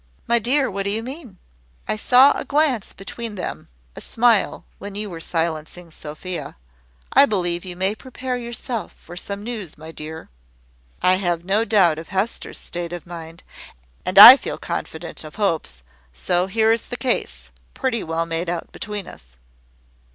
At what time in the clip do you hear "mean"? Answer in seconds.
1.03-1.37